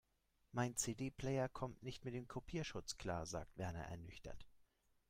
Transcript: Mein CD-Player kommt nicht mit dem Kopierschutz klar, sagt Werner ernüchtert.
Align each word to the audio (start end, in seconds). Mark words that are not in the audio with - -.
Mein 0.51 0.75
CD-Player 0.75 1.47
kommt 1.47 1.83
nicht 1.83 2.05
mit 2.05 2.15
dem 2.15 2.27
Kopierschutz 2.27 2.97
klar, 2.97 3.27
sagt 3.27 3.55
Werner 3.59 3.83
ernüchtert. 3.83 4.47